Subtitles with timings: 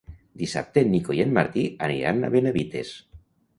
[0.43, 2.97] Dissabte en Nico i en Martí aniran a Benavites.